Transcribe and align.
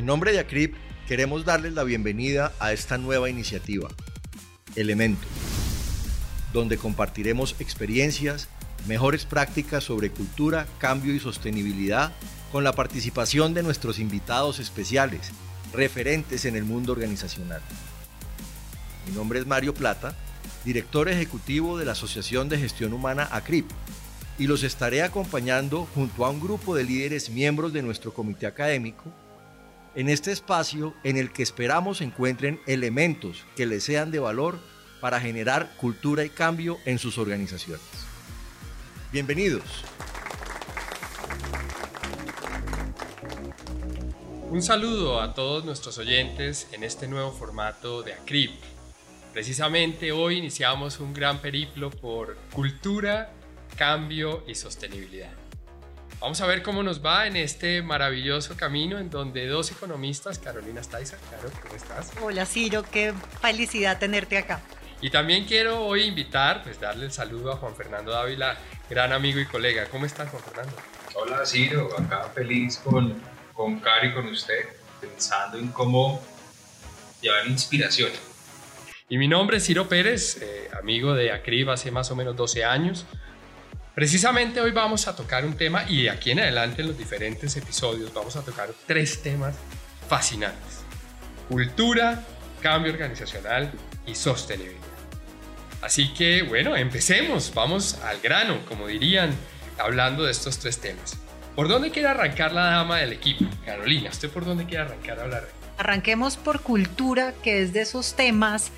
En 0.00 0.06
nombre 0.06 0.32
de 0.32 0.38
ACRIP, 0.38 0.76
queremos 1.06 1.44
darles 1.44 1.74
la 1.74 1.84
bienvenida 1.84 2.54
a 2.58 2.72
esta 2.72 2.96
nueva 2.96 3.28
iniciativa, 3.28 3.90
Elemento, 4.74 5.28
donde 6.54 6.78
compartiremos 6.78 7.54
experiencias, 7.58 8.48
mejores 8.88 9.26
prácticas 9.26 9.84
sobre 9.84 10.08
cultura, 10.08 10.66
cambio 10.78 11.14
y 11.14 11.20
sostenibilidad 11.20 12.14
con 12.50 12.64
la 12.64 12.72
participación 12.72 13.52
de 13.52 13.62
nuestros 13.62 13.98
invitados 13.98 14.58
especiales, 14.58 15.32
referentes 15.74 16.46
en 16.46 16.56
el 16.56 16.64
mundo 16.64 16.92
organizacional. 16.92 17.60
Mi 19.06 19.14
nombre 19.14 19.38
es 19.38 19.46
Mario 19.46 19.74
Plata, 19.74 20.14
director 20.64 21.10
ejecutivo 21.10 21.76
de 21.76 21.84
la 21.84 21.92
Asociación 21.92 22.48
de 22.48 22.56
Gestión 22.56 22.94
Humana 22.94 23.28
ACRIP, 23.30 23.70
y 24.38 24.46
los 24.46 24.62
estaré 24.62 25.02
acompañando 25.02 25.86
junto 25.94 26.24
a 26.24 26.30
un 26.30 26.40
grupo 26.40 26.74
de 26.74 26.84
líderes 26.84 27.28
miembros 27.28 27.74
de 27.74 27.82
nuestro 27.82 28.14
comité 28.14 28.46
académico 28.46 29.12
en 29.94 30.08
este 30.08 30.32
espacio 30.32 30.94
en 31.04 31.16
el 31.16 31.32
que 31.32 31.42
esperamos 31.42 32.00
encuentren 32.00 32.60
elementos 32.66 33.44
que 33.56 33.66
les 33.66 33.84
sean 33.84 34.10
de 34.10 34.18
valor 34.18 34.58
para 35.00 35.20
generar 35.20 35.74
cultura 35.76 36.24
y 36.24 36.28
cambio 36.28 36.78
en 36.84 36.98
sus 36.98 37.18
organizaciones. 37.18 37.82
Bienvenidos. 39.12 39.64
Un 44.50 44.62
saludo 44.62 45.20
a 45.20 45.32
todos 45.32 45.64
nuestros 45.64 45.98
oyentes 45.98 46.68
en 46.72 46.82
este 46.82 47.06
nuevo 47.06 47.32
formato 47.32 48.02
de 48.02 48.14
ACRIP. 48.14 48.50
Precisamente 49.32 50.10
hoy 50.10 50.38
iniciamos 50.38 50.98
un 50.98 51.14
gran 51.14 51.40
periplo 51.40 51.90
por 51.90 52.36
cultura, 52.52 53.32
cambio 53.76 54.44
y 54.48 54.56
sostenibilidad. 54.56 55.39
Vamos 56.20 56.38
a 56.42 56.46
ver 56.46 56.62
cómo 56.62 56.82
nos 56.82 57.02
va 57.02 57.26
en 57.26 57.36
este 57.36 57.80
maravilloso 57.80 58.54
camino 58.54 58.98
en 58.98 59.08
donde 59.08 59.46
dos 59.46 59.70
economistas, 59.70 60.38
Carolina 60.38 60.82
Steiser, 60.82 61.18
claro, 61.30 61.50
¿cómo 61.62 61.74
estás? 61.74 62.12
Hola 62.20 62.44
Ciro, 62.44 62.82
qué 62.82 63.14
felicidad 63.40 63.98
tenerte 63.98 64.36
acá. 64.36 64.60
Y 65.00 65.08
también 65.08 65.46
quiero 65.46 65.82
hoy 65.82 66.02
invitar, 66.02 66.62
pues 66.62 66.78
darle 66.78 67.06
el 67.06 67.12
saludo 67.12 67.52
a 67.52 67.56
Juan 67.56 67.74
Fernando 67.74 68.12
Dávila, 68.12 68.58
gran 68.90 69.14
amigo 69.14 69.40
y 69.40 69.46
colega. 69.46 69.86
¿Cómo 69.86 70.04
estás, 70.04 70.28
Juan 70.28 70.42
Fernando? 70.42 70.76
Hola 71.14 71.46
Ciro, 71.46 71.88
acá 71.98 72.30
feliz 72.34 72.76
con, 72.84 73.18
con 73.54 73.80
Cari, 73.80 74.12
con 74.12 74.26
usted, 74.26 74.66
pensando 75.00 75.56
en 75.56 75.68
cómo 75.68 76.22
llevar 77.22 77.46
inspiración. 77.46 78.10
Y 79.08 79.16
mi 79.16 79.26
nombre 79.26 79.56
es 79.56 79.64
Ciro 79.64 79.88
Pérez, 79.88 80.36
eh, 80.42 80.68
amigo 80.78 81.14
de 81.14 81.32
Acrib 81.32 81.70
hace 81.70 81.90
más 81.90 82.10
o 82.10 82.16
menos 82.16 82.36
12 82.36 82.62
años. 82.62 83.06
Precisamente 84.00 84.62
hoy 84.62 84.70
vamos 84.70 85.06
a 85.08 85.14
tocar 85.14 85.44
un 85.44 85.58
tema 85.58 85.84
y 85.86 86.04
de 86.04 86.10
aquí 86.10 86.30
en 86.30 86.40
adelante 86.40 86.80
en 86.80 86.88
los 86.88 86.96
diferentes 86.96 87.54
episodios 87.58 88.14
vamos 88.14 88.34
a 88.34 88.40
tocar 88.40 88.70
tres 88.86 89.20
temas 89.20 89.54
fascinantes. 90.08 90.78
Cultura, 91.50 92.24
cambio 92.62 92.94
organizacional 92.94 93.70
y 94.06 94.14
sostenibilidad. 94.14 94.80
Así 95.82 96.14
que 96.14 96.40
bueno, 96.44 96.76
empecemos, 96.76 97.52
vamos 97.54 97.98
al 98.02 98.22
grano, 98.22 98.64
como 98.64 98.86
dirían, 98.86 99.34
hablando 99.76 100.24
de 100.24 100.30
estos 100.30 100.58
tres 100.58 100.78
temas. 100.80 101.18
¿Por 101.54 101.68
dónde 101.68 101.90
quiere 101.90 102.08
arrancar 102.08 102.52
la 102.52 102.70
dama 102.70 103.00
del 103.00 103.12
equipo? 103.12 103.44
Carolina, 103.66 104.08
¿usted 104.08 104.30
por 104.30 104.46
dónde 104.46 104.64
quiere 104.64 104.84
arrancar 104.84 105.18
a 105.18 105.24
hablar? 105.24 105.48
Arranquemos 105.76 106.38
por 106.38 106.62
cultura, 106.62 107.34
que 107.42 107.60
es 107.60 107.74
de 107.74 107.82
esos 107.82 108.16
temas 108.16 108.72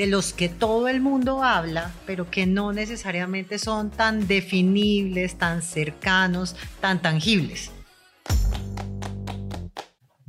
de 0.00 0.06
los 0.06 0.32
que 0.32 0.48
todo 0.48 0.88
el 0.88 1.02
mundo 1.02 1.44
habla, 1.44 1.92
pero 2.06 2.30
que 2.30 2.46
no 2.46 2.72
necesariamente 2.72 3.58
son 3.58 3.90
tan 3.90 4.26
definibles, 4.26 5.36
tan 5.36 5.60
cercanos, 5.60 6.56
tan 6.80 7.02
tangibles. 7.02 7.70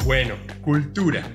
Bueno, 0.04 0.36
cultura. 0.62 1.26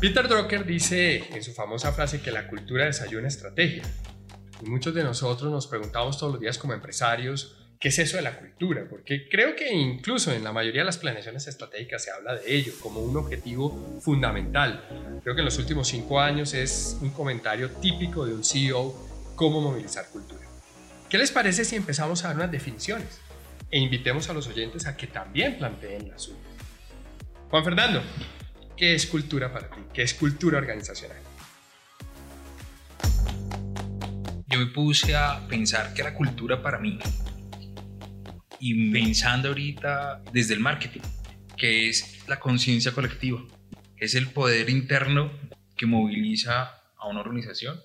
Peter 0.00 0.26
Drucker 0.26 0.66
dice 0.66 1.32
en 1.32 1.44
su 1.44 1.52
famosa 1.52 1.92
frase 1.92 2.20
que 2.20 2.32
la 2.32 2.48
cultura 2.48 2.86
desayuna 2.86 3.28
estrategia. 3.28 3.84
Y 4.60 4.68
muchos 4.68 4.92
de 4.92 5.04
nosotros 5.04 5.52
nos 5.52 5.68
preguntamos 5.68 6.18
todos 6.18 6.32
los 6.32 6.40
días 6.40 6.58
como 6.58 6.72
empresarios, 6.72 7.63
¿qué 7.80 7.88
es 7.88 7.98
eso 7.98 8.16
de 8.16 8.22
la 8.22 8.38
cultura? 8.38 8.86
Porque 8.88 9.28
creo 9.28 9.54
que 9.54 9.72
incluso 9.72 10.32
en 10.32 10.44
la 10.44 10.52
mayoría 10.52 10.82
de 10.82 10.86
las 10.86 10.98
planeaciones 10.98 11.46
estratégicas 11.46 12.02
se 12.04 12.10
habla 12.10 12.34
de 12.36 12.54
ello 12.54 12.72
como 12.80 13.00
un 13.00 13.16
objetivo 13.16 13.98
fundamental. 14.00 14.84
Creo 15.22 15.34
que 15.34 15.40
en 15.40 15.44
los 15.46 15.58
últimos 15.58 15.88
cinco 15.88 16.20
años 16.20 16.54
es 16.54 16.96
un 17.00 17.10
comentario 17.10 17.70
típico 17.70 18.26
de 18.26 18.34
un 18.34 18.44
CEO 18.44 18.94
cómo 19.34 19.60
movilizar 19.60 20.08
cultura. 20.08 20.42
¿Qué 21.08 21.18
les 21.18 21.30
parece 21.30 21.64
si 21.64 21.76
empezamos 21.76 22.24
a 22.24 22.28
dar 22.28 22.36
unas 22.36 22.50
definiciones 22.50 23.20
e 23.70 23.78
invitemos 23.78 24.28
a 24.28 24.32
los 24.32 24.46
oyentes 24.46 24.86
a 24.86 24.96
que 24.96 25.06
también 25.06 25.58
planteen 25.58 26.08
las 26.08 26.22
suyas? 26.22 26.40
Juan 27.50 27.64
Fernando, 27.64 28.02
¿qué 28.76 28.94
es 28.94 29.06
cultura 29.06 29.52
para 29.52 29.68
ti? 29.68 29.80
¿Qué 29.92 30.02
es 30.02 30.14
cultura 30.14 30.58
organizacional? 30.58 31.18
Yo 34.46 34.58
me 34.58 34.66
puse 34.66 35.16
a 35.16 35.46
pensar 35.48 35.92
que 35.94 36.02
la 36.02 36.14
cultura 36.14 36.62
para 36.62 36.78
mí 36.78 36.98
y 38.66 38.90
pensando 38.90 39.48
ahorita 39.48 40.22
desde 40.32 40.54
el 40.54 40.60
marketing, 40.60 41.02
que 41.54 41.90
es 41.90 42.26
la 42.26 42.40
conciencia 42.40 42.92
colectiva, 42.92 43.44
es 43.98 44.14
el 44.14 44.28
poder 44.28 44.70
interno 44.70 45.30
que 45.76 45.84
moviliza 45.84 46.80
a 46.96 47.06
una 47.06 47.20
organización, 47.20 47.78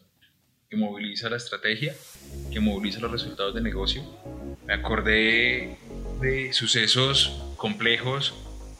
que 0.70 0.78
moviliza 0.78 1.30
la 1.30 1.36
estrategia, 1.36 1.94
que 2.50 2.62
moviliza 2.62 3.02
los 3.02 3.12
resultados 3.12 3.54
de 3.54 3.60
negocio. 3.60 4.04
Me 4.66 4.74
acordé 4.74 5.78
de 6.22 6.54
sucesos 6.54 7.44
complejos, 7.58 8.34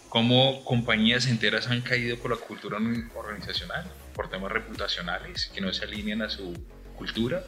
como 0.08 0.64
compañías 0.64 1.28
enteras 1.28 1.68
han 1.68 1.82
caído 1.82 2.16
por 2.16 2.32
la 2.32 2.38
cultura 2.38 2.78
organizacional, 3.14 3.92
por 4.16 4.30
temas 4.30 4.54
reputacionales 4.54 5.52
que 5.54 5.60
no 5.60 5.74
se 5.74 5.84
alinean 5.84 6.22
a 6.22 6.30
su 6.30 6.54
cultura, 6.96 7.44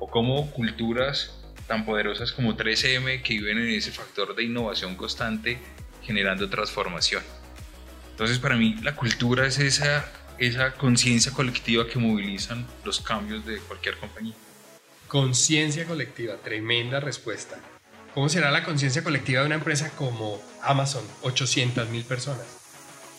o 0.00 0.10
como 0.10 0.50
culturas 0.50 1.41
tan 1.66 1.84
poderosas 1.84 2.32
como 2.32 2.56
3M 2.56 3.22
que 3.22 3.34
viven 3.34 3.58
en 3.58 3.70
ese 3.70 3.90
factor 3.90 4.34
de 4.34 4.44
innovación 4.44 4.96
constante 4.96 5.58
generando 6.02 6.48
transformación. 6.48 7.22
Entonces 8.10 8.38
para 8.38 8.56
mí 8.56 8.76
la 8.82 8.94
cultura 8.94 9.46
es 9.46 9.58
esa, 9.58 10.04
esa 10.38 10.72
conciencia 10.74 11.32
colectiva 11.32 11.86
que 11.86 11.98
movilizan 11.98 12.66
los 12.84 13.00
cambios 13.00 13.46
de 13.46 13.58
cualquier 13.58 13.96
compañía. 13.96 14.34
Conciencia 15.08 15.86
colectiva, 15.86 16.36
tremenda 16.36 17.00
respuesta. 17.00 17.58
¿Cómo 18.14 18.28
será 18.28 18.50
la 18.50 18.62
conciencia 18.62 19.02
colectiva 19.02 19.40
de 19.40 19.46
una 19.46 19.54
empresa 19.54 19.90
como 19.96 20.42
Amazon, 20.62 21.04
800 21.22 21.88
mil 21.88 22.04
personas? 22.04 22.46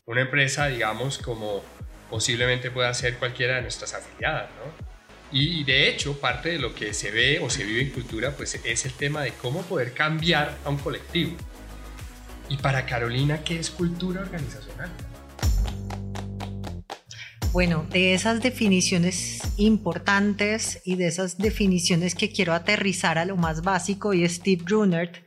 Una 0.05 0.21
empresa, 0.21 0.67
digamos, 0.67 1.17
como 1.17 1.63
posiblemente 2.09 2.69
pueda 2.69 2.93
ser 2.93 3.17
cualquiera 3.17 3.55
de 3.55 3.63
nuestras 3.63 3.93
afiliadas, 3.93 4.49
¿no? 4.51 4.92
Y 5.35 5.63
de 5.63 5.89
hecho, 5.89 6.19
parte 6.19 6.49
de 6.49 6.59
lo 6.59 6.75
que 6.75 6.94
se 6.94 7.09
ve 7.09 7.39
o 7.39 7.49
se 7.49 7.63
vive 7.63 7.81
en 7.81 7.89
cultura, 7.89 8.38
pues 8.38 8.59
es 8.63 8.85
el 8.85 8.94
tema 8.94 9.23
de 9.23 9.31
cómo 9.31 9.63
poder 9.63 9.91
cambiar 9.94 10.59
a 10.63 10.69
un 10.69 10.77
colectivo. 10.77 11.35
Y 12.49 12.57
para 12.57 12.85
Carolina, 12.85 13.43
¿qué 13.43 13.57
es 13.57 13.72
cultura 13.72 14.22
organizacional? 14.22 14.91
Bueno, 17.51 17.88
de 17.89 18.13
esas 18.13 18.43
definiciones 18.43 19.41
importantes 19.57 20.81
y 20.85 20.97
de 20.97 21.07
esas 21.07 21.39
definiciones 21.39 22.13
que 22.13 22.31
quiero 22.31 22.53
aterrizar 22.53 23.17
a 23.17 23.25
lo 23.25 23.35
más 23.35 23.63
básico, 23.63 24.13
y 24.13 24.29
Steve 24.29 24.61
Brunert 24.63 25.17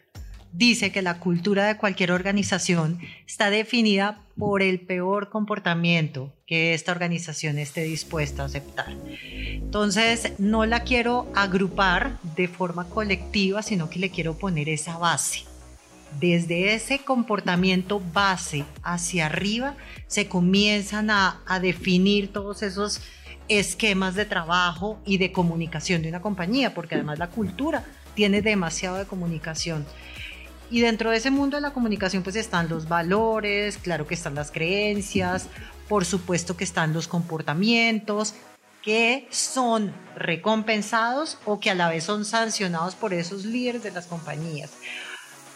dice 0.53 0.93
que 0.93 1.03
la 1.03 1.19
cultura 1.19 1.67
de 1.67 1.79
cualquier 1.79 2.13
organización 2.13 3.01
está 3.27 3.51
definida 3.51 4.26
por 4.39 4.63
el 4.63 4.81
peor 4.81 5.31
comportamiento 5.31 6.33
que 6.47 6.75
esta 6.75 6.93
organización 6.93 7.59
esté 7.59 7.83
dispuesta 7.85 8.43
a 8.43 8.47
aceptar. 8.47 8.95
Entonces, 9.23 10.33
no 10.39 10.67
la 10.67 10.81
quiero 10.81 11.31
agrupar 11.35 12.19
de 12.37 12.47
forma 12.47 12.89
colectiva, 12.89 13.63
sino 13.63 13.89
que 13.89 13.99
le 13.99 14.11
quiero 14.11 14.39
poner 14.39 14.69
esa 14.69 14.99
base. 14.99 15.45
Desde 16.21 16.75
ese 16.75 17.01
comportamiento 17.01 18.01
base 18.13 18.65
hacia 18.83 19.27
arriba 19.27 19.75
se 20.07 20.29
comienzan 20.29 21.11
a, 21.11 21.41
a 21.47 21.61
definir 21.61 22.33
todos 22.33 22.63
esos 22.63 23.01
esquemas 23.49 24.15
de 24.15 24.25
trabajo 24.25 25.01
y 25.05 25.19
de 25.19 25.33
comunicación 25.33 26.03
de 26.03 26.09
una 26.09 26.21
compañía, 26.21 26.75
porque 26.75 26.95
además 26.95 27.19
la 27.19 27.29
cultura 27.29 27.85
tiene 28.15 28.43
demasiado 28.43 28.97
de 28.97 29.07
comunicación. 29.07 29.87
Y 30.71 30.81
dentro 30.81 31.11
de 31.11 31.19
ese 31.19 31.31
mundo 31.31 31.57
de 31.57 31.61
la 31.61 31.73
comunicación 31.73 32.23
pues 32.23 32.37
están 32.37 32.69
los 32.69 32.89
valores, 32.89 33.79
claro 33.79 34.07
que 34.07 34.15
están 34.15 34.35
las 34.35 34.51
creencias, 34.51 35.49
por 35.89 36.05
supuesto 36.05 36.57
que 36.57 36.65
están 36.65 36.93
los 36.93 37.07
comportamientos 37.07 38.35
que 38.87 39.27
son 39.31 39.93
recompensados 40.15 41.39
o 41.45 41.59
que 41.59 41.71
a 41.71 41.75
la 41.75 41.89
vez 41.89 42.05
son 42.05 42.25
sancionados 42.25 42.95
por 42.95 43.13
esos 43.13 43.45
líderes 43.45 43.83
de 43.83 43.91
las 43.91 44.07
compañías. 44.07 44.71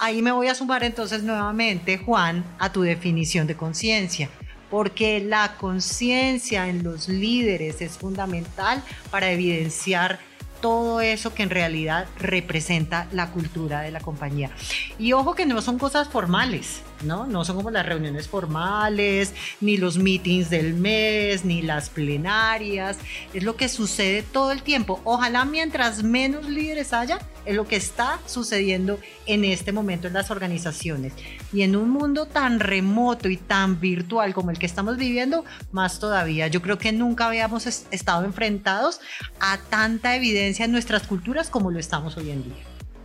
Ahí 0.00 0.20
me 0.20 0.32
voy 0.32 0.48
a 0.48 0.54
sumar 0.56 0.82
entonces 0.82 1.22
nuevamente, 1.22 1.96
Juan, 1.98 2.44
a 2.58 2.72
tu 2.72 2.82
definición 2.82 3.46
de 3.46 3.56
conciencia, 3.56 4.28
porque 4.68 5.20
la 5.20 5.56
conciencia 5.58 6.66
en 6.66 6.82
los 6.82 7.08
líderes 7.08 7.80
es 7.80 7.98
fundamental 7.98 8.82
para 9.12 9.30
evidenciar 9.30 10.18
todo 10.60 11.00
eso 11.00 11.34
que 11.34 11.42
en 11.42 11.50
realidad 11.50 12.06
representa 12.18 13.08
la 13.12 13.30
cultura 13.30 13.80
de 13.80 13.90
la 13.90 14.00
compañía. 14.00 14.50
Y 14.98 15.12
ojo 15.12 15.34
que 15.34 15.46
no 15.46 15.62
son 15.62 15.78
cosas 15.78 16.08
formales, 16.08 16.82
¿no? 17.02 17.26
No 17.26 17.44
son 17.44 17.56
como 17.56 17.70
las 17.70 17.86
reuniones 17.86 18.28
formales, 18.28 19.34
ni 19.60 19.76
los 19.76 19.98
meetings 19.98 20.50
del 20.50 20.74
mes, 20.74 21.44
ni 21.44 21.62
las 21.62 21.90
plenarias. 21.90 22.98
Es 23.34 23.42
lo 23.42 23.56
que 23.56 23.68
sucede 23.68 24.22
todo 24.22 24.52
el 24.52 24.62
tiempo. 24.62 25.00
Ojalá 25.04 25.44
mientras 25.44 26.02
menos 26.02 26.48
líderes 26.48 26.92
haya, 26.92 27.18
es 27.50 27.56
lo 27.56 27.66
que 27.66 27.76
está 27.76 28.20
sucediendo 28.26 29.00
en 29.26 29.44
este 29.44 29.72
momento 29.72 30.06
en 30.06 30.14
las 30.14 30.30
organizaciones. 30.30 31.12
Y 31.52 31.62
en 31.62 31.76
un 31.76 31.90
mundo 31.90 32.26
tan 32.26 32.60
remoto 32.60 33.28
y 33.28 33.36
tan 33.36 33.80
virtual 33.80 34.32
como 34.34 34.50
el 34.50 34.58
que 34.58 34.66
estamos 34.66 34.96
viviendo, 34.96 35.44
más 35.72 35.98
todavía. 35.98 36.46
Yo 36.46 36.62
creo 36.62 36.78
que 36.78 36.92
nunca 36.92 37.26
habíamos 37.26 37.66
estado 37.66 38.24
enfrentados 38.24 39.00
a 39.40 39.58
tanta 39.68 40.14
evidencia 40.14 40.64
en 40.64 40.72
nuestras 40.72 41.06
culturas 41.06 41.50
como 41.50 41.70
lo 41.70 41.78
estamos 41.78 42.16
hoy 42.16 42.30
en 42.30 42.44
día. 42.44 42.64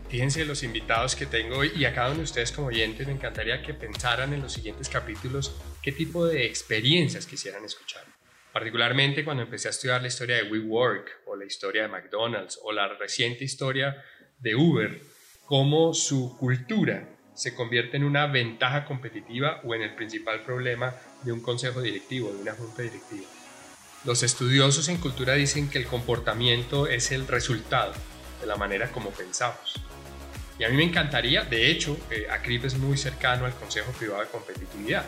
Fíjense 0.10 0.46
los 0.46 0.62
invitados 0.62 1.16
que 1.16 1.26
tengo 1.26 1.64
y 1.64 1.84
a 1.84 1.94
cada 1.94 2.10
uno 2.10 2.18
de 2.18 2.24
ustedes 2.24 2.52
como 2.52 2.68
oyentes 2.68 3.08
me 3.08 3.14
encantaría 3.14 3.64
que 3.64 3.74
pensaran 3.74 4.32
en 4.34 4.42
los 4.42 4.54
siguientes 4.54 4.88
capítulos 4.88 5.56
qué 5.82 5.92
tipo 5.92 6.26
de 6.28 6.46
experiencias 6.46 7.26
quisieran 7.26 7.66
escuchar. 7.66 8.04
Particularmente 8.54 9.26
cuando 9.26 9.44
empecé 9.44 9.68
a 9.68 9.72
estudiar 9.72 10.02
la 10.02 10.08
historia 10.08 10.38
de 10.38 10.44
WeWork 10.44 11.24
o 11.26 11.36
la 11.36 11.44
historia 11.44 11.82
de 11.82 11.88
McDonald's 11.90 12.58
o 12.64 12.72
la 12.72 12.88
reciente 12.88 13.44
historia 13.44 14.02
de 14.40 14.56
Uber, 14.56 15.02
cómo 15.46 15.94
su 15.94 16.38
cultura 16.38 17.10
se 17.34 17.54
convierte 17.54 17.98
en 17.98 18.04
una 18.04 18.28
ventaja 18.28 18.86
competitiva 18.86 19.62
o 19.64 19.76
en 19.76 19.82
el 19.82 19.96
principal 19.96 20.44
problema 20.44 20.96
de 21.24 21.32
un 21.32 21.42
consejo 21.42 21.82
directivo, 21.82 22.32
de 22.32 22.42
una 22.42 22.54
junta 22.54 22.82
directiva. 22.82 23.26
Los 24.06 24.24
estudiosos 24.24 24.88
en 24.88 24.98
cultura 24.98 25.34
dicen 25.34 25.70
que 25.70 25.80
el 25.80 25.88
comportamiento 25.88 26.88
es 26.88 27.12
el 27.12 27.28
resultado 27.28 27.94
de 28.40 28.48
la 28.48 28.56
manera 28.56 28.92
como 28.92 29.10
pensamos. 29.10 29.82
Y 30.58 30.64
a 30.64 30.70
mí 30.70 30.78
me 30.78 30.84
encantaría, 30.84 31.44
de 31.44 31.70
hecho, 31.70 31.98
eh, 32.10 32.28
ACRIP 32.30 32.66
es 32.66 32.78
muy 32.78 32.98
cercano 32.98 33.46
al 33.46 33.54
Consejo 33.54 33.92
Privado 33.92 34.22
de 34.22 34.28
Competitividad. 34.30 35.06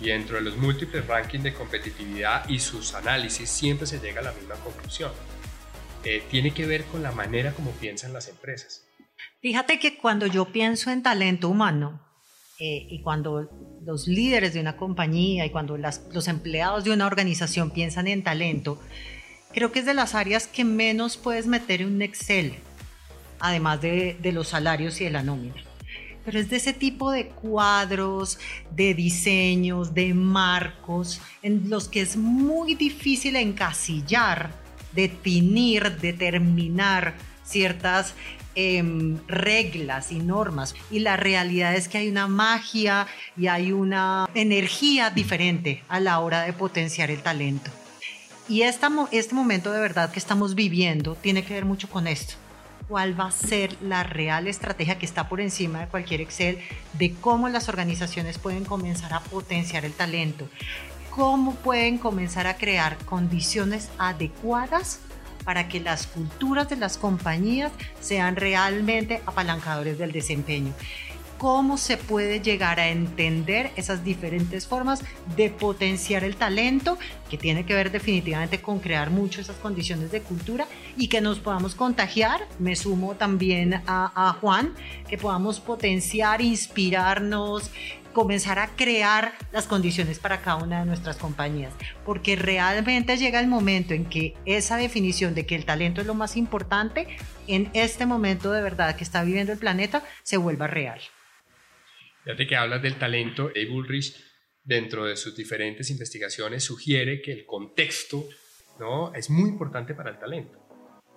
Y 0.00 0.08
dentro 0.08 0.36
de 0.36 0.42
los 0.42 0.56
múltiples 0.56 1.06
rankings 1.06 1.44
de 1.44 1.54
competitividad 1.54 2.46
y 2.48 2.58
sus 2.58 2.92
análisis 2.94 3.48
siempre 3.48 3.86
se 3.86 3.98
llega 3.98 4.20
a 4.20 4.24
la 4.24 4.32
misma 4.32 4.56
conclusión. 4.56 5.12
Eh, 6.04 6.22
tiene 6.30 6.52
que 6.52 6.66
ver 6.66 6.84
con 6.84 7.02
la 7.02 7.12
manera 7.12 7.52
como 7.52 7.70
piensan 7.72 8.12
las 8.12 8.28
empresas. 8.28 8.84
Fíjate 9.40 9.78
que 9.78 9.96
cuando 9.96 10.26
yo 10.26 10.46
pienso 10.46 10.90
en 10.90 11.02
talento 11.02 11.48
humano 11.48 12.00
eh, 12.58 12.86
y 12.90 13.00
cuando 13.02 13.48
los 13.84 14.06
líderes 14.06 14.54
de 14.54 14.60
una 14.60 14.76
compañía 14.76 15.46
y 15.46 15.50
cuando 15.50 15.76
los 15.76 16.28
empleados 16.28 16.84
de 16.84 16.90
una 16.90 17.06
organización 17.06 17.70
piensan 17.70 18.06
en 18.06 18.22
talento, 18.22 18.80
creo 19.52 19.72
que 19.72 19.80
es 19.80 19.86
de 19.86 19.94
las 19.94 20.14
áreas 20.14 20.46
que 20.46 20.64
menos 20.64 21.16
puedes 21.16 21.46
meter 21.46 21.80
en 21.80 21.94
un 21.94 22.02
Excel, 22.02 22.54
además 23.40 23.80
de, 23.80 24.16
de 24.20 24.32
los 24.32 24.48
salarios 24.48 25.00
y 25.00 25.04
de 25.04 25.10
la 25.10 25.22
nómina 25.22 25.62
pero 26.24 26.38
es 26.38 26.48
de 26.48 26.56
ese 26.56 26.72
tipo 26.72 27.10
de 27.10 27.26
cuadros, 27.28 28.38
de 28.70 28.94
diseños, 28.94 29.92
de 29.92 30.14
marcos, 30.14 31.20
en 31.42 31.68
los 31.68 31.86
que 31.86 32.00
es 32.00 32.16
muy 32.16 32.74
difícil 32.74 33.36
encasillar 33.36 34.63
definir, 34.94 35.96
determinar 35.98 37.14
ciertas 37.44 38.14
em, 38.54 39.18
reglas 39.26 40.12
y 40.12 40.18
normas. 40.20 40.74
Y 40.90 41.00
la 41.00 41.16
realidad 41.16 41.74
es 41.74 41.88
que 41.88 41.98
hay 41.98 42.08
una 42.08 42.28
magia 42.28 43.06
y 43.36 43.48
hay 43.48 43.72
una 43.72 44.28
energía 44.34 45.10
diferente 45.10 45.82
a 45.88 46.00
la 46.00 46.20
hora 46.20 46.42
de 46.42 46.52
potenciar 46.52 47.10
el 47.10 47.22
talento. 47.22 47.70
Y 48.48 48.62
esta, 48.62 48.90
este 49.10 49.34
momento 49.34 49.72
de 49.72 49.80
verdad 49.80 50.10
que 50.10 50.18
estamos 50.18 50.54
viviendo 50.54 51.14
tiene 51.14 51.44
que 51.44 51.54
ver 51.54 51.64
mucho 51.64 51.88
con 51.88 52.06
esto. 52.06 52.34
¿Cuál 52.88 53.18
va 53.18 53.28
a 53.28 53.30
ser 53.30 53.74
la 53.80 54.02
real 54.02 54.46
estrategia 54.46 54.98
que 54.98 55.06
está 55.06 55.28
por 55.30 55.40
encima 55.40 55.80
de 55.80 55.86
cualquier 55.86 56.20
Excel 56.20 56.58
de 56.92 57.14
cómo 57.14 57.48
las 57.48 57.70
organizaciones 57.70 58.36
pueden 58.36 58.66
comenzar 58.66 59.14
a 59.14 59.20
potenciar 59.20 59.86
el 59.86 59.94
talento? 59.94 60.46
Cómo 61.14 61.54
pueden 61.54 61.98
comenzar 61.98 62.46
a 62.46 62.56
crear 62.56 62.96
condiciones 63.04 63.88
adecuadas 63.98 64.98
para 65.44 65.68
que 65.68 65.78
las 65.78 66.06
culturas 66.06 66.68
de 66.68 66.76
las 66.76 66.98
compañías 66.98 67.70
sean 68.00 68.34
realmente 68.34 69.22
apalancadores 69.26 69.98
del 69.98 70.10
desempeño. 70.10 70.72
¿Cómo 71.38 71.76
se 71.76 71.98
puede 71.98 72.40
llegar 72.40 72.80
a 72.80 72.88
entender 72.88 73.70
esas 73.76 74.02
diferentes 74.02 74.66
formas 74.66 75.04
de 75.36 75.50
potenciar 75.50 76.24
el 76.24 76.36
talento, 76.36 76.96
que 77.28 77.36
tiene 77.36 77.66
que 77.66 77.74
ver 77.74 77.90
definitivamente 77.90 78.62
con 78.62 78.78
crear 78.78 79.10
mucho 79.10 79.40
esas 79.40 79.56
condiciones 79.56 80.10
de 80.10 80.22
cultura 80.22 80.66
y 80.96 81.08
que 81.08 81.20
nos 81.20 81.38
podamos 81.40 81.74
contagiar? 81.74 82.46
Me 82.58 82.74
sumo 82.76 83.14
también 83.14 83.74
a, 83.74 84.12
a 84.14 84.32
Juan, 84.34 84.72
que 85.08 85.18
podamos 85.18 85.60
potenciar, 85.60 86.40
inspirarnos, 86.40 87.70
comenzar 88.14 88.58
a 88.58 88.68
crear 88.68 89.34
las 89.52 89.66
condiciones 89.66 90.18
para 90.18 90.40
cada 90.40 90.56
una 90.56 90.80
de 90.80 90.86
nuestras 90.86 91.18
compañías, 91.18 91.74
porque 92.06 92.36
realmente 92.36 93.18
llega 93.18 93.40
el 93.40 93.48
momento 93.48 93.92
en 93.92 94.06
que 94.06 94.34
esa 94.46 94.78
definición 94.78 95.34
de 95.34 95.44
que 95.44 95.54
el 95.54 95.66
talento 95.66 96.00
es 96.00 96.06
lo 96.06 96.14
más 96.14 96.38
importante, 96.38 97.18
en 97.46 97.70
este 97.74 98.06
momento 98.06 98.50
de 98.52 98.62
verdad 98.62 98.96
que 98.96 99.04
está 99.04 99.22
viviendo 99.22 99.52
el 99.52 99.58
planeta, 99.58 100.02
se 100.22 100.38
vuelva 100.38 100.66
real. 100.66 101.00
Fíjate 102.24 102.46
que 102.46 102.56
hablas 102.56 102.80
del 102.80 102.94
talento, 102.94 103.48
Dave 103.48 103.70
Ulrich, 103.70 104.16
dentro 104.62 105.04
de 105.04 105.16
sus 105.16 105.36
diferentes 105.36 105.90
investigaciones, 105.90 106.64
sugiere 106.64 107.20
que 107.20 107.32
el 107.32 107.44
contexto 107.44 108.26
¿no? 108.80 109.12
es 109.12 109.28
muy 109.28 109.50
importante 109.50 109.92
para 109.94 110.10
el 110.10 110.18
talento. 110.18 110.58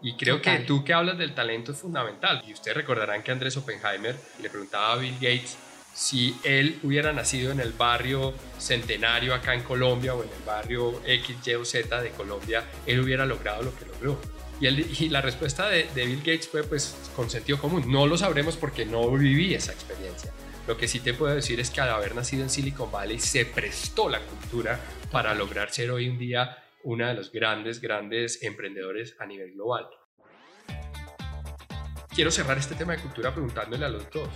Y 0.01 0.15
creo 0.15 0.41
que 0.41 0.59
tú 0.59 0.83
que 0.83 0.93
hablas 0.93 1.17
del 1.17 1.33
talento 1.33 1.71
es 1.71 1.79
fundamental. 1.79 2.43
Y 2.47 2.53
ustedes 2.53 2.77
recordarán 2.77 3.23
que 3.23 3.31
Andrés 3.31 3.57
Oppenheimer 3.57 4.15
le 4.41 4.49
preguntaba 4.49 4.93
a 4.93 4.97
Bill 4.97 5.15
Gates 5.15 5.57
si 5.97 6.37
él 6.43 6.79
hubiera 6.83 7.11
nacido 7.11 7.51
en 7.51 7.59
el 7.59 7.71
barrio 7.71 8.31
centenario 8.59 9.33
acá 9.33 9.55
en 9.55 9.63
Colombia 9.63 10.13
o 10.13 10.23
en 10.23 10.29
el 10.29 10.43
barrio 10.45 11.01
X, 11.03 11.35
Y 11.43 11.55
o 11.55 11.65
Z 11.65 12.01
de 12.03 12.11
Colombia, 12.11 12.63
él 12.85 12.99
hubiera 12.99 13.25
logrado 13.25 13.63
lo 13.63 13.75
que 13.75 13.85
logró. 13.87 14.21
Y, 14.61 14.67
y 14.67 15.09
la 15.09 15.21
respuesta 15.21 15.67
de, 15.67 15.85
de, 15.95 16.05
Bill 16.05 16.19
Gates 16.19 16.49
fue 16.49 16.63
pues 16.63 16.95
con 17.15 17.31
sentido 17.31 17.57
común. 17.57 17.91
No 17.91 18.05
lo 18.05 18.15
sabremos 18.15 18.57
porque 18.57 18.85
no 18.85 19.09
viví 19.09 19.55
esa 19.55 19.71
experiencia. 19.71 20.31
Lo 20.67 20.77
que 20.77 20.87
sí 20.87 20.99
te 20.99 21.15
puedo 21.15 21.33
decir 21.33 21.59
es 21.59 21.71
que 21.71 21.81
al 21.81 21.89
haber 21.89 22.13
nacido 22.13 22.43
en 22.43 22.51
Silicon 22.51 22.91
Valley 22.91 23.17
se 23.17 23.45
prestó 23.45 24.07
la 24.07 24.19
cultura 24.19 24.79
para 25.11 25.33
lograr 25.33 25.71
ser 25.71 25.89
hoy 25.89 26.05
en 26.05 26.19
día 26.19 26.63
una 26.83 27.07
de 27.07 27.15
los 27.15 27.31
grandes, 27.31 27.81
grandes 27.81 28.43
emprendedores 28.43 29.15
a 29.17 29.25
nivel 29.25 29.53
global. 29.53 29.87
Quiero 32.13 32.29
cerrar 32.29 32.59
este 32.59 32.75
tema 32.75 32.95
de 32.95 33.01
cultura 33.01 33.33
preguntándole 33.33 33.83
a 33.83 33.89
los 33.89 34.07
dos 34.11 34.29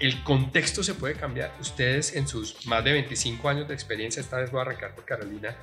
el 0.00 0.22
contexto 0.24 0.82
se 0.82 0.94
puede 0.94 1.14
cambiar. 1.14 1.52
Ustedes 1.60 2.14
en 2.16 2.26
sus 2.26 2.66
más 2.66 2.84
de 2.84 2.92
25 2.92 3.48
años 3.48 3.68
de 3.68 3.74
experiencia, 3.74 4.20
esta 4.20 4.38
vez 4.38 4.50
voy 4.50 4.60
a 4.60 4.62
arrancar 4.62 4.94
por 4.94 5.04
Carolina, 5.04 5.54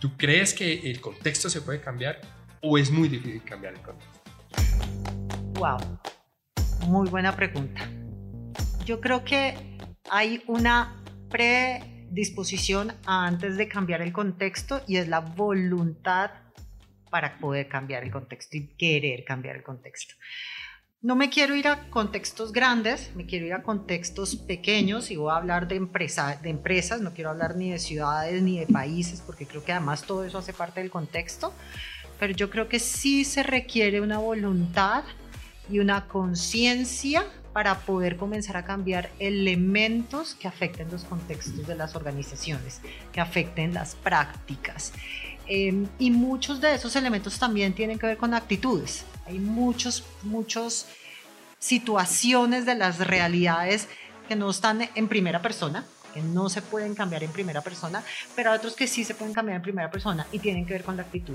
¿tú 0.00 0.16
crees 0.16 0.54
que 0.54 0.90
el 0.90 1.00
contexto 1.00 1.50
se 1.50 1.60
puede 1.60 1.80
cambiar 1.80 2.20
o 2.62 2.78
es 2.78 2.90
muy 2.90 3.08
difícil 3.08 3.42
cambiar 3.42 3.74
el 3.74 3.80
contexto? 3.80 4.20
Wow, 5.54 5.78
muy 6.86 7.08
buena 7.08 7.34
pregunta. 7.34 7.88
Yo 8.84 9.00
creo 9.00 9.24
que 9.24 9.78
hay 10.10 10.42
una 10.46 10.96
predisposición 11.28 12.94
antes 13.06 13.56
de 13.56 13.68
cambiar 13.68 14.02
el 14.02 14.12
contexto 14.12 14.82
y 14.86 14.96
es 14.96 15.08
la 15.08 15.20
voluntad 15.20 16.30
para 17.10 17.38
poder 17.38 17.68
cambiar 17.68 18.04
el 18.04 18.10
contexto 18.10 18.56
y 18.56 18.68
querer 18.78 19.24
cambiar 19.24 19.56
el 19.56 19.62
contexto. 19.62 20.14
No 21.02 21.16
me 21.16 21.30
quiero 21.30 21.56
ir 21.56 21.66
a 21.66 21.88
contextos 21.88 22.52
grandes, 22.52 23.10
me 23.16 23.24
quiero 23.24 23.46
ir 23.46 23.54
a 23.54 23.62
contextos 23.62 24.36
pequeños 24.36 25.10
y 25.10 25.16
voy 25.16 25.32
a 25.32 25.36
hablar 25.36 25.66
de, 25.66 25.76
empresa, 25.76 26.38
de 26.42 26.50
empresas, 26.50 27.00
no 27.00 27.14
quiero 27.14 27.30
hablar 27.30 27.56
ni 27.56 27.70
de 27.70 27.78
ciudades 27.78 28.42
ni 28.42 28.58
de 28.58 28.66
países, 28.66 29.22
porque 29.24 29.46
creo 29.46 29.64
que 29.64 29.72
además 29.72 30.02
todo 30.02 30.24
eso 30.24 30.36
hace 30.36 30.52
parte 30.52 30.80
del 30.80 30.90
contexto, 30.90 31.54
pero 32.18 32.34
yo 32.34 32.50
creo 32.50 32.68
que 32.68 32.78
sí 32.78 33.24
se 33.24 33.42
requiere 33.42 34.02
una 34.02 34.18
voluntad 34.18 35.04
y 35.70 35.78
una 35.78 36.06
conciencia 36.06 37.24
para 37.54 37.78
poder 37.78 38.18
comenzar 38.18 38.58
a 38.58 38.66
cambiar 38.66 39.10
elementos 39.18 40.34
que 40.34 40.48
afecten 40.48 40.90
los 40.90 41.04
contextos 41.04 41.66
de 41.66 41.76
las 41.76 41.96
organizaciones, 41.96 42.82
que 43.10 43.22
afecten 43.22 43.72
las 43.72 43.94
prácticas. 43.94 44.92
Em, 45.52 45.88
y 45.98 46.12
muchos 46.12 46.60
de 46.60 46.74
esos 46.74 46.94
elementos 46.94 47.36
también 47.40 47.72
tienen 47.72 47.98
que 47.98 48.06
ver 48.06 48.16
con 48.16 48.34
actitudes. 48.34 49.04
Hay 49.26 49.40
muchos, 49.40 50.04
muchos 50.22 50.86
situaciones 51.58 52.66
de 52.66 52.76
las 52.76 52.98
realidades 53.04 53.88
que 54.28 54.36
no 54.36 54.48
están 54.48 54.88
en 54.94 55.08
primera 55.08 55.42
persona, 55.42 55.84
que 56.14 56.22
no 56.22 56.48
se 56.48 56.62
pueden 56.62 56.94
cambiar 56.94 57.24
en 57.24 57.32
primera 57.32 57.62
persona, 57.62 58.04
pero 58.36 58.52
otros 58.52 58.76
que 58.76 58.86
sí 58.86 59.02
se 59.02 59.12
pueden 59.12 59.34
cambiar 59.34 59.56
en 59.56 59.62
primera 59.62 59.90
persona 59.90 60.24
y 60.30 60.38
tienen 60.38 60.64
que 60.64 60.74
ver 60.74 60.84
con 60.84 60.96
la 60.96 61.02
actitud. 61.02 61.34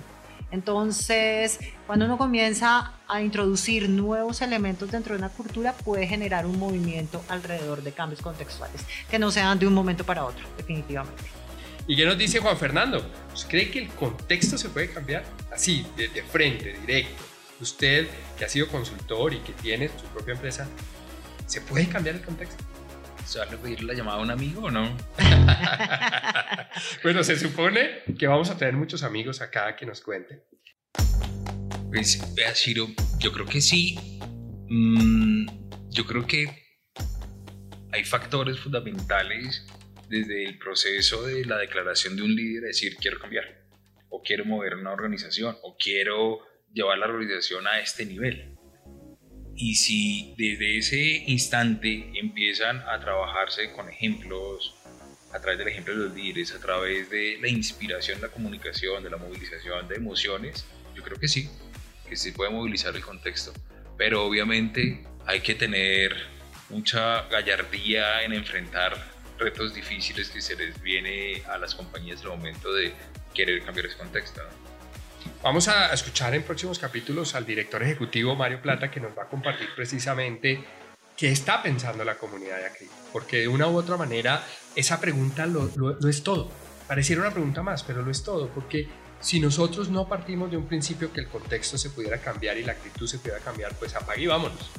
Entonces, 0.49 1.59
cuando 1.85 2.05
uno 2.05 2.17
comienza 2.17 2.93
a 3.09 3.21
introducir 3.21 3.89
nuevos 3.89 4.41
elementos 4.41 4.89
dentro 4.91 5.13
de 5.13 5.19
una 5.19 5.29
cultura, 5.29 5.73
puede 5.73 6.07
generar 6.07 6.45
un 6.45 6.57
movimiento 6.57 7.21
alrededor 7.27 7.83
de 7.83 7.91
cambios 7.91 8.21
contextuales 8.21 8.85
que 9.11 9.19
no 9.19 9.29
sean 9.29 9.59
de 9.59 9.67
un 9.67 9.73
momento 9.73 10.05
para 10.05 10.23
otro, 10.23 10.45
definitivamente. 10.55 11.44
¿Y 11.87 11.95
qué 11.95 12.05
nos 12.05 12.17
dice 12.17 12.39
Juan 12.39 12.57
Fernando? 12.57 13.11
¿Cree 13.47 13.69
que 13.69 13.77
el 13.77 13.89
contexto 13.89 14.57
se 14.57 14.69
puede 14.69 14.89
cambiar? 14.89 15.23
Así, 15.51 15.85
de, 15.95 16.09
frente, 16.23 16.73
directo. 16.79 17.23
Usted, 17.61 18.07
que 18.37 18.45
ha 18.45 18.49
sido 18.49 18.67
consultor 18.67 19.35
y 19.35 19.39
que 19.39 19.53
tiene 19.53 19.89
su 19.89 20.05
propia 20.07 20.33
empresa, 20.33 20.67
¿se 21.45 21.61
puede 21.61 21.87
cambiar 21.87 22.15
el 22.15 22.21
contexto? 22.23 22.63
¿Se 23.23 23.37
va 23.37 23.45
a 23.45 23.47
pedir 23.49 23.83
la 23.83 23.93
llamada 23.93 24.17
a 24.17 24.21
un 24.21 24.31
amigo 24.31 24.63
o 24.63 24.71
no? 24.71 24.97
bueno, 27.03 27.23
se 27.23 27.37
supone 27.37 28.03
que 28.17 28.25
vamos 28.25 28.49
a 28.49 28.57
tener 28.57 28.73
muchos 28.73 29.03
amigos 29.03 29.41
acá 29.41 29.75
que 29.75 29.85
nos 29.85 30.01
cuenten. 30.01 30.43
Pues, 31.89 32.33
vea, 32.33 32.51
Shiro, 32.53 32.87
yo 33.19 33.31
creo 33.31 33.45
que 33.45 33.61
sí. 33.61 34.19
Mm, 34.69 35.47
yo 35.91 36.05
creo 36.05 36.25
que 36.25 36.65
hay 37.91 38.03
factores 38.03 38.59
fundamentales 38.59 39.67
desde 40.09 40.43
el 40.43 40.57
proceso 40.57 41.23
de 41.23 41.45
la 41.45 41.57
declaración 41.57 42.15
de 42.15 42.23
un 42.23 42.35
líder, 42.35 42.63
decir 42.63 42.95
quiero 42.97 43.19
cambiar, 43.19 43.65
o 44.09 44.21
quiero 44.21 44.45
mover 44.45 44.75
una 44.75 44.91
organización, 44.91 45.57
o 45.63 45.75
quiero 45.77 46.41
llevar 46.73 46.97
la 46.97 47.05
organización 47.07 47.67
a 47.67 47.79
este 47.79 48.05
nivel. 48.05 48.55
Y 49.55 49.75
si 49.75 50.35
desde 50.37 50.77
ese 50.77 51.23
instante 51.27 52.11
empiezan 52.15 52.81
a 52.89 52.99
trabajarse 52.99 53.71
con 53.71 53.89
ejemplos, 53.89 54.75
a 55.33 55.39
través 55.39 55.59
del 55.59 55.67
ejemplo 55.67 55.93
de 55.97 56.05
los 56.05 56.15
líderes, 56.15 56.53
a 56.53 56.59
través 56.59 57.09
de 57.09 57.37
la 57.41 57.47
inspiración, 57.47 58.21
la 58.21 58.29
comunicación, 58.29 59.03
de 59.03 59.09
la 59.09 59.17
movilización 59.17 59.87
de 59.87 59.95
emociones, 59.95 60.65
yo 60.95 61.03
creo 61.03 61.17
que 61.19 61.27
sí, 61.27 61.49
que 62.07 62.15
se 62.15 62.31
puede 62.31 62.51
movilizar 62.51 62.95
el 62.95 63.01
contexto. 63.01 63.53
Pero 63.97 64.25
obviamente 64.25 65.05
hay 65.25 65.41
que 65.41 65.55
tener 65.55 66.15
mucha 66.69 67.23
gallardía 67.29 68.23
en 68.23 68.33
enfrentar 68.33 69.14
retos 69.37 69.73
difíciles 69.73 70.29
que 70.29 70.41
se 70.41 70.55
les 70.55 70.81
viene 70.81 71.43
a 71.47 71.57
las 71.57 71.75
compañías 71.75 72.21
en 72.21 72.27
el 72.27 72.37
momento 72.37 72.73
de 72.73 72.93
querer 73.33 73.63
cambiar 73.63 73.87
ese 73.87 73.97
contexto. 73.97 74.41
Vamos 75.43 75.67
a 75.67 75.93
escuchar 75.93 76.33
en 76.33 76.43
próximos 76.43 76.79
capítulos 76.79 77.35
al 77.35 77.45
director 77.45 77.81
ejecutivo 77.83 78.35
Mario 78.35 78.61
Plata 78.61 78.89
que 78.89 78.99
nos 78.99 79.17
va 79.17 79.23
a 79.23 79.27
compartir 79.27 79.67
precisamente 79.75 80.63
qué 81.15 81.31
está 81.31 81.61
pensando 81.61 82.03
la 82.03 82.17
comunidad 82.17 82.57
de 82.57 82.65
aquí. 82.65 82.85
Porque 83.11 83.41
de 83.41 83.47
una 83.47 83.67
u 83.67 83.77
otra 83.77 83.97
manera 83.97 84.43
esa 84.75 84.99
pregunta 84.99 85.45
lo, 85.45 85.69
lo, 85.75 86.09
es 86.09 86.23
todo. 86.23 86.51
Pareciera 86.87 87.21
una 87.21 87.31
pregunta 87.31 87.63
más, 87.63 87.83
pero 87.83 88.01
lo 88.01 88.11
es 88.11 88.23
todo. 88.23 88.49
Porque 88.49 88.87
si 89.19 89.39
nosotros 89.39 89.89
no 89.89 90.07
partimos 90.07 90.51
de 90.51 90.57
un 90.57 90.67
principio 90.67 91.11
que 91.11 91.21
el 91.21 91.27
contexto 91.27 91.77
se 91.77 91.89
pudiera 91.89 92.19
cambiar 92.19 92.57
y 92.57 92.63
la 92.63 92.73
actitud 92.73 93.07
se 93.07 93.19
pudiera 93.19 93.39
cambiar, 93.39 93.73
pues 93.75 93.95
apague 93.95 94.23
y 94.23 94.27
vámonos. 94.27 94.69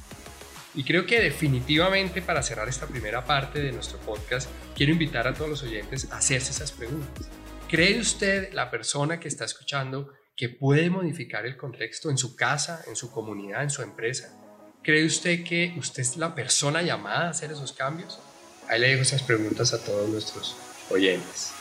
Y 0.77 0.85
creo 0.85 1.07
que 1.07 1.21
definitivamente 1.21 2.21
para 2.21 2.43
cerrar 2.43 2.69
esta 2.69 2.87
primera 2.87 3.25
parte 3.25 3.61
de 3.61 3.73
nuestro 3.73 3.99
podcast, 3.99 4.49
quiero 4.77 4.93
invitar 4.93 5.27
a 5.27 5.33
todos 5.33 5.49
los 5.49 5.63
oyentes 5.63 6.13
a 6.13 6.19
hacerse 6.19 6.53
esas 6.53 6.71
preguntas. 6.71 7.29
¿Cree 7.67 7.99
usted, 7.99 8.53
la 8.53 8.71
persona 8.71 9.19
que 9.19 9.27
está 9.27 9.47
escuchando, 9.47 10.13
que 10.37 10.51
puede 10.51 10.91
modificar 10.91 11.47
el 11.47 11.57
contexto 11.57 12.11
en 12.11 12.19
su 12.19 12.37
casa, 12.37 12.85
en 12.87 12.95
su 12.95 13.11
comunidad, 13.11 13.63
en 13.63 13.71
su 13.71 13.81
empresa? 13.81 14.39
¿Cree 14.83 15.07
usted 15.07 15.45
que 15.45 15.75
usted 15.79 16.03
es 16.03 16.19
la 16.19 16.35
persona 16.35 16.83
llamada 16.83 17.29
a 17.29 17.31
hacer 17.31 17.51
esos 17.51 17.73
cambios? 17.73 18.21
Ahí 18.69 18.79
le 18.79 18.89
dejo 18.89 19.03
esas 19.03 19.23
preguntas 19.23 19.73
a 19.73 19.83
todos 19.83 20.09
nuestros 20.11 20.57
oyentes. 20.91 21.53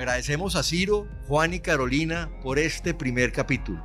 Agradecemos 0.00 0.56
a 0.56 0.62
Ciro, 0.62 1.06
Juan 1.28 1.52
y 1.52 1.60
Carolina 1.60 2.30
por 2.42 2.58
este 2.58 2.94
primer 2.94 3.32
capítulo. 3.32 3.84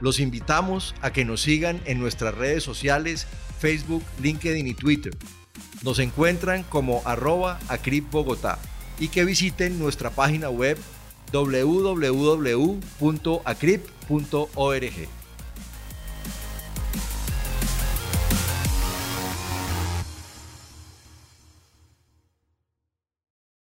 Los 0.00 0.18
invitamos 0.18 0.94
a 1.02 1.12
que 1.12 1.26
nos 1.26 1.42
sigan 1.42 1.82
en 1.84 2.00
nuestras 2.00 2.34
redes 2.34 2.62
sociales, 2.62 3.26
Facebook, 3.60 4.02
LinkedIn 4.22 4.66
y 4.66 4.72
Twitter. 4.72 5.14
Nos 5.82 5.98
encuentran 5.98 6.62
como 6.62 7.02
arroba 7.04 7.60
Acrip 7.68 8.10
Bogotá 8.10 8.58
y 8.98 9.08
que 9.08 9.26
visiten 9.26 9.78
nuestra 9.78 10.08
página 10.08 10.48
web 10.48 10.78
www.acrip.org. 11.30 12.82